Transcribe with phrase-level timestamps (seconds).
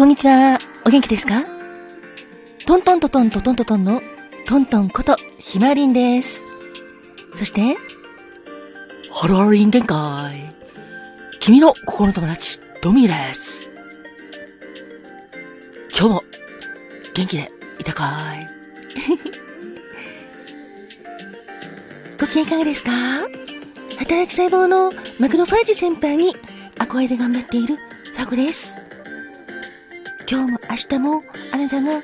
[0.00, 0.58] こんにちは。
[0.86, 1.44] お元気ですか？
[2.64, 4.00] トントントトントトントトンの
[4.46, 6.42] トントンことひまりんです。
[7.34, 7.76] そして、
[9.12, 10.56] ハローリン限界。
[11.38, 13.70] 君の心の友達、トミーです。
[15.94, 16.24] 今日も
[17.12, 18.48] 元気でいたかい？
[22.18, 22.90] ご機嫌いかがですか？
[23.98, 26.34] 働き細胞のマクロファージ先輩に
[26.78, 28.79] 憧れで頑張っているファグです。
[30.30, 32.02] 今日も明日もあなたが元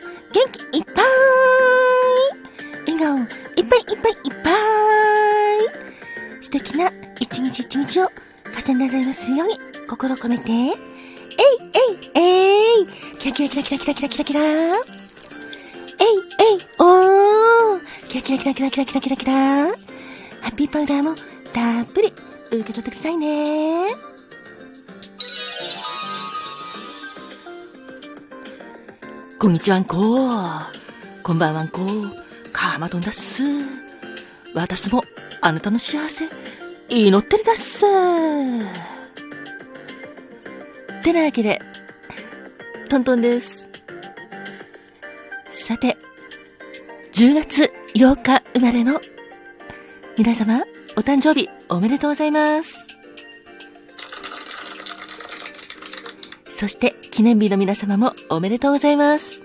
[0.73, 1.05] 気いっぱい
[2.85, 4.51] 笑顔いっぱいいっぱいいっぱ
[6.41, 6.43] い。
[6.43, 6.91] 素敵な
[7.21, 8.11] 一日一日を
[8.67, 9.55] 重ねられますように。
[9.89, 10.73] 心込めて、えいえ
[11.93, 12.87] いえい。
[13.21, 14.41] キラキラキラキラキラキラキラキラ。
[14.41, 14.81] えい
[16.41, 16.59] えい。
[16.81, 17.81] おー。
[18.11, 19.71] キラキラキラキラキラキラキラキラハ
[20.51, 21.15] ッピーパウダーも
[21.53, 22.13] たっぷり
[22.49, 24.06] 受け取ってくださいね。
[29.39, 29.97] こんにちはんこ。
[31.23, 31.81] こんばんはんこ。
[32.55, 33.43] カーマトンだっす。
[34.55, 35.05] 私も
[35.43, 36.25] あなたの幸せ、
[36.89, 37.81] 祈ってるだっす。
[41.03, 41.61] てなわけで、
[42.89, 43.69] トントンです。
[45.51, 45.99] さて、
[47.13, 49.03] 10月8日生まれの
[50.17, 50.63] 皆様、
[50.97, 52.87] お誕生日おめでとうございます。
[56.49, 59.43] そして、記念日の皆様もおめでとうございます。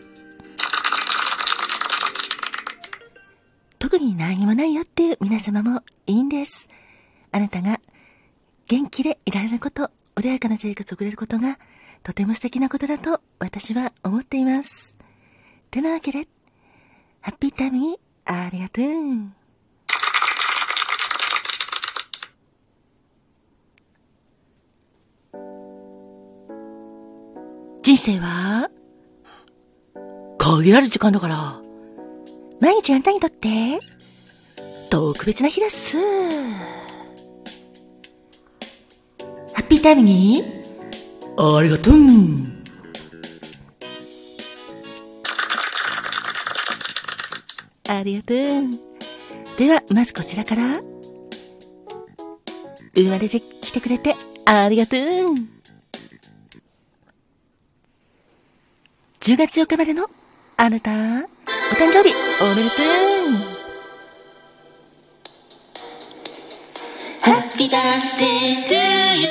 [3.79, 6.67] 特に何もないよっていう皆様もいいんです。
[7.31, 7.79] あなたが
[8.67, 11.59] 元気でいられること、穏やかな生活を送れることが
[12.03, 14.97] とても素敵なことだと私は思っています。
[15.69, 16.27] てなわけで、
[17.21, 19.40] ハッピータイムにありがとう。
[27.83, 28.69] 人生は
[30.37, 31.59] 限られる時間だから、
[32.59, 33.79] 毎日あんたにとって
[34.91, 35.97] 特別な日だっす。
[35.97, 36.03] ハ
[39.57, 40.43] ッピータイムに
[41.37, 41.93] ありがとう。
[47.87, 48.37] ありがとう。
[49.57, 50.81] では、まずこちらから。
[52.95, 54.15] 生まれてきてくれて
[54.45, 55.60] ありがとう。
[59.21, 60.09] 10月4日までの
[60.57, 62.11] あなた、お誕生日
[62.41, 62.85] おめでとう
[67.21, 68.73] Happy birthday to
[69.21, 69.29] you.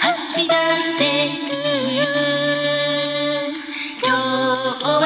[0.00, 1.54] Happy birthday to
[1.92, 2.08] you.
[4.02, 5.04] 今日は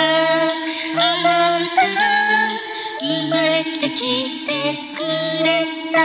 [0.94, 1.98] あなたが
[3.00, 4.52] 生まれてきて
[4.94, 5.02] く
[5.42, 5.98] れた。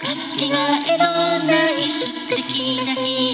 [0.00, 0.56] かけが
[0.88, 1.04] えの
[1.44, 2.40] ない素敵
[2.86, 3.29] な日。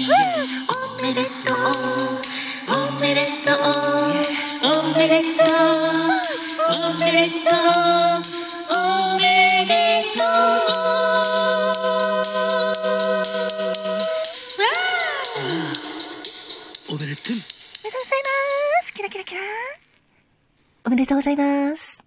[16.97, 17.25] おめでとう。
[17.25, 17.41] ござい
[18.81, 18.93] ます。
[18.95, 19.41] キラキラキラ。
[20.83, 22.03] おめでとうございます。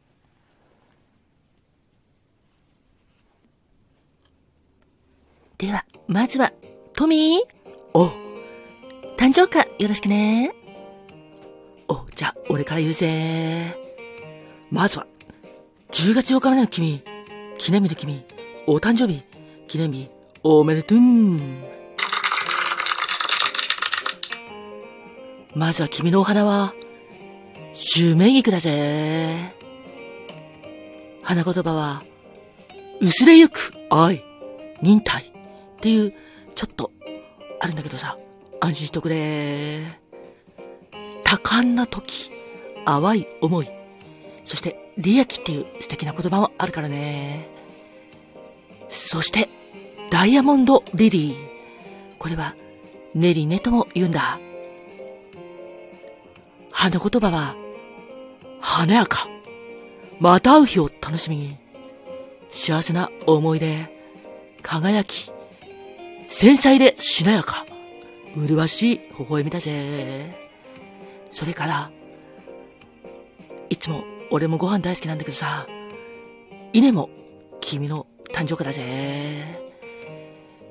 [5.59, 6.53] では、まずは、
[6.93, 8.09] トミーお、
[9.17, 10.53] 誕生花よろしくね。
[11.87, 13.77] お、じゃあ、俺から言うぜ。
[14.73, 15.07] まずは、
[15.93, 17.05] 10月8日までの君、
[17.59, 18.25] 記念日の君、
[18.67, 19.23] お誕生日、
[19.69, 20.11] 記念日、
[20.43, 21.80] おめでとう。
[25.55, 26.75] まずは君のお花は、
[27.73, 29.53] シュメギクだぜ。
[31.23, 32.03] 花言葉は、
[33.01, 34.25] 薄れゆく愛、
[34.81, 36.15] 忍耐っていう、
[36.55, 36.93] ちょっと、
[37.59, 38.17] あるんだけどさ、
[38.61, 39.83] 安心しとくれ。
[41.25, 42.31] 多感な時、
[42.85, 43.69] 淡い思い、
[44.45, 47.49] そして、リアキっていう素敵な言葉もあるからね。
[48.89, 49.49] そして、
[50.11, 51.37] ダイヤモンドリリー。
[52.19, 52.55] これは、
[53.15, 54.39] ネリネとも言うんだ。
[56.81, 57.57] 花言葉は、
[58.59, 59.29] 華やか。
[60.19, 61.59] また会う日を楽しみに。
[62.51, 63.87] 幸せな思い出、
[64.63, 65.31] 輝き、
[66.27, 67.67] 繊細でしなやか。
[68.35, 70.35] 麗しい微笑みだぜ。
[71.29, 71.91] それから、
[73.69, 75.67] いつも俺もご飯大好きなんだけどさ、
[76.73, 77.11] 稲も
[77.61, 79.61] 君の誕生日だぜ。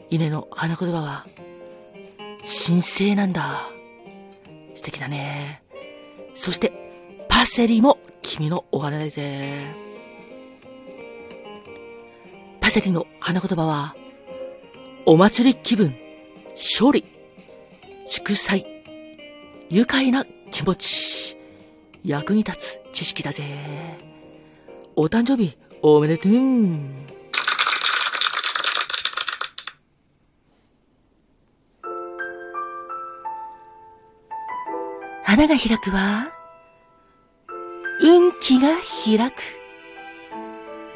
[0.10, 1.28] 稲の花言葉は、
[2.68, 3.70] 神聖なんだ。
[4.74, 5.69] 素敵だね。
[6.40, 6.72] そして、
[7.28, 9.76] パセリも君のお花だぜ。
[12.62, 13.94] パセリの花言葉は、
[15.06, 15.94] お祭り気分、
[16.52, 17.04] 勝利、
[18.06, 18.66] 祝祭、
[19.70, 21.38] 愉快な気持ち、
[22.06, 23.44] 役に立つ知識だぜ。
[24.96, 27.19] お誕生日おめでとう。
[35.40, 36.34] 花が開くは、
[38.02, 38.68] 運気が
[39.06, 39.36] 開く。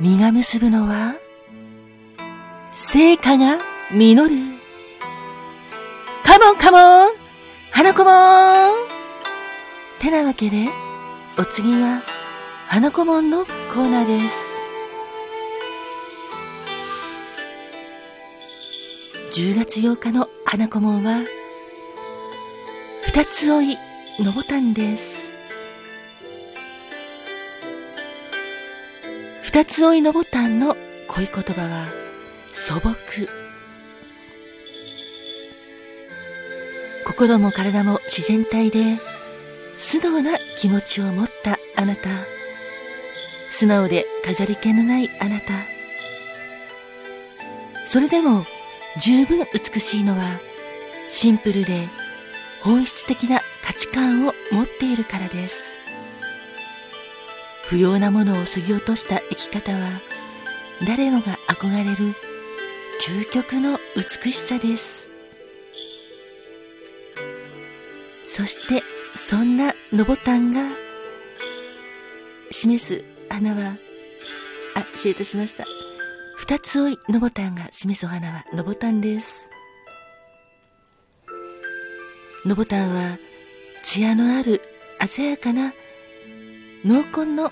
[0.02, 1.16] 実が結ぶのは、
[2.74, 3.60] 成果が
[3.94, 4.36] 実る。
[6.26, 7.10] カモンカモン
[7.72, 8.88] 花子もん
[10.02, 10.68] てなわけで、
[11.40, 12.04] お次は、
[12.68, 14.36] 花子もんのコーナーです。
[19.40, 21.22] 10月8日の花子もんは、
[23.06, 25.34] 二つ追いのボタンです。
[29.42, 30.78] 二つ追いのボタンの
[31.08, 31.88] 恋言葉は
[32.54, 32.94] 素朴。
[37.06, 39.00] 心も体も自然体で
[39.78, 42.10] 素直な気持ちを持ったあなた。
[43.50, 45.46] 素直で飾り気のないあなた。
[47.88, 48.46] それでも
[49.02, 50.40] 十分美しいのは
[51.10, 51.88] シンプルで
[52.62, 53.42] 本質的な
[53.94, 55.78] 価値観を持っているからです。
[57.68, 60.02] 不要なものを削ぎ落とした生き方は
[60.86, 62.14] 誰もが憧れる
[63.06, 65.12] 究極の美しさです。
[68.28, 68.84] そして
[69.16, 70.62] そんなのぼたんが
[72.52, 73.78] 示す花は、
[74.76, 75.66] あ、失礼いたしました。
[76.38, 79.50] 二つ追いのぼたんが示すお花はのぼたんです。
[82.46, 83.18] のぼたんは、
[83.84, 84.62] 艶のある
[85.06, 85.74] 鮮やかな
[86.86, 87.52] 濃紺の、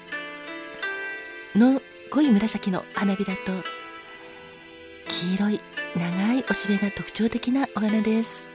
[1.56, 3.52] の濃い紫の花びらと、
[5.10, 5.62] 黄色い
[5.96, 8.54] 長いおしべが特徴的なお花です。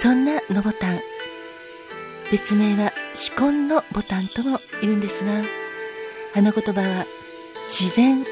[0.00, 1.00] そんなのぼたん、
[2.30, 5.42] 別名は紫根のボタンとも言うんですが、
[6.34, 7.06] 花言葉は
[7.64, 8.24] 自然、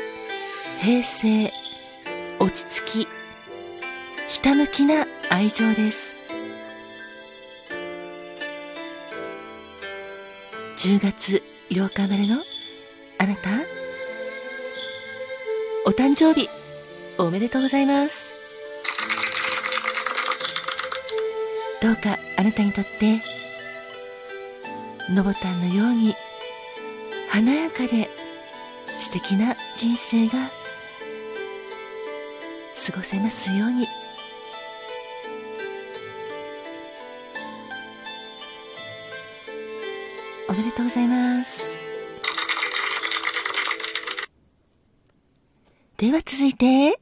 [0.81, 1.51] 平静、
[2.39, 3.09] 落ち着き、
[4.29, 6.16] ひたむきな愛情です。
[10.87, 12.45] 10月8日生まれの
[13.19, 13.51] あなた、
[15.85, 16.49] お誕生日
[17.19, 18.39] おめでとうございます。
[21.83, 23.21] どうかあなたにとって、
[25.11, 26.15] のぼたんのように
[27.31, 28.09] 華やかで
[29.01, 30.35] 素敵な人生が
[32.87, 33.89] 過ごせますように。
[40.87, 41.77] ございます。
[45.97, 47.01] では続いて、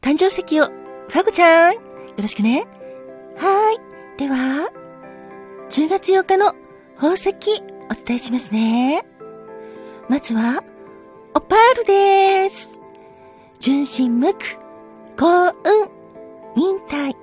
[0.00, 1.80] 誕生石を、ファゴちゃん、よ
[2.16, 2.64] ろしくね。
[3.36, 4.18] はーい。
[4.18, 4.70] では、
[5.68, 6.54] 10月8日の
[6.94, 7.30] 宝石、
[7.90, 9.04] お伝えしますね。
[10.08, 10.62] まずは、
[11.34, 12.80] オパールです。
[13.58, 14.38] 純真無垢、
[15.18, 15.54] 幸運、
[16.54, 17.16] 忍耐、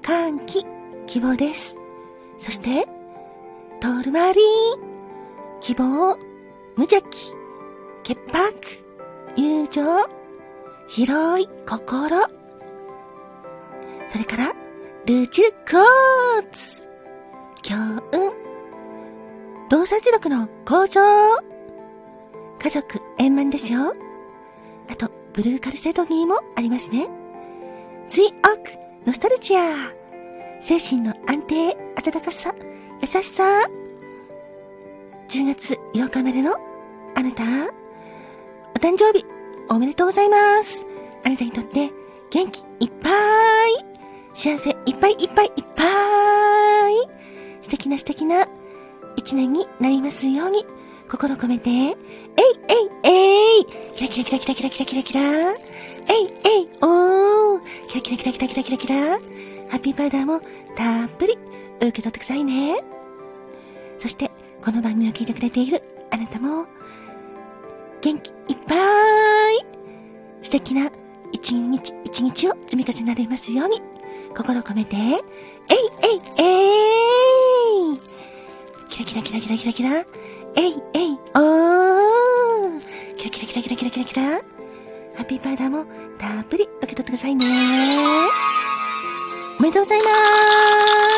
[0.00, 0.64] 歓喜、
[1.06, 1.80] 希望です。
[2.38, 2.86] そして、
[3.80, 4.93] トールマリー、
[5.64, 6.18] 希望、
[6.76, 7.32] 無邪気、
[8.02, 8.52] 潔白、
[9.34, 9.82] 友情、
[10.88, 12.20] 広い心。
[14.06, 14.52] それから、
[15.06, 16.86] ルーチルコーツ、
[17.62, 17.76] 強
[18.12, 21.00] 運、動作磁力の向上、
[22.58, 23.94] 家族円満ですよ。
[24.90, 27.08] あと、ブルーカルセドニーもありますね。
[28.10, 28.70] ツイオーク、
[29.06, 29.62] ノスタルジア、
[30.60, 32.54] 精神の安定、温かさ、
[33.00, 33.66] 優しさ。
[35.34, 36.54] 10月8日まれの
[37.16, 39.26] あなた、お誕生日
[39.68, 40.86] おめでとうございます。
[41.24, 41.90] あなたにとって
[42.30, 43.12] 元気いっぱい、
[44.32, 48.46] 幸せいっぱいいっぱいいっぱい、素敵な素敵な
[49.16, 50.64] 一年になりますように、
[51.10, 51.94] 心込めて、えい
[53.02, 53.64] えいえい。
[53.64, 55.20] キラキラキラキラキラキラキラキラ。
[55.20, 55.58] えい
[56.44, 57.60] えいおー。
[57.88, 58.94] キラキラキラキラキラキラキラ。
[59.70, 60.38] ハッピーパウダーも
[60.76, 61.36] たっぷり
[61.80, 62.93] 受け取ってくださいね。
[64.64, 66.64] この番組を聞いてくれているあなたも、
[68.00, 68.74] 元気いっぱ
[69.50, 69.58] い
[70.40, 70.90] 素敵な
[71.32, 73.82] 一日一日を積み重ねられますように、
[74.34, 75.16] 心込めて、えいえい
[76.38, 76.52] え
[77.92, 77.98] い
[78.90, 79.90] キラキラキラキラキラキラ
[80.56, 82.80] えいえいおー
[83.18, 84.38] キラキラキラキラキラキラキラハ
[85.24, 85.84] ッピーパウダーも
[86.16, 87.44] たっぷり受け取ってくださいね。
[89.60, 91.13] おめでとうございます